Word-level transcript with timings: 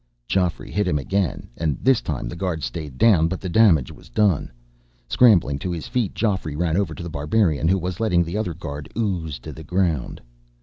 Geoffrey 0.27 0.71
hit 0.71 0.87
him 0.87 0.97
again, 0.97 1.47
and 1.57 1.77
this 1.79 2.01
time 2.01 2.27
the 2.27 2.35
guard 2.35 2.63
stayed 2.63 2.97
down, 2.97 3.27
but 3.27 3.39
the 3.39 3.47
damage 3.47 3.91
was 3.91 4.09
done. 4.09 4.49
Scrambling 5.07 5.59
to 5.59 5.69
his 5.71 5.87
feet, 5.87 6.15
Geoffrey 6.15 6.55
ran 6.55 6.75
over 6.75 6.95
to 6.95 7.03
The 7.03 7.07
Barbarian, 7.09 7.67
who 7.67 7.77
was 7.77 7.99
letting 7.99 8.23
the 8.23 8.35
other 8.35 8.55
guard 8.55 8.91
ooze 8.97 9.37
to 9.37 9.51
the 9.53 9.63
ground. 9.63 10.19